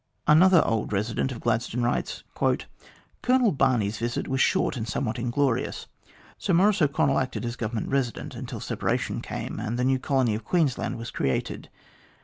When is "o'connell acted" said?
6.81-7.45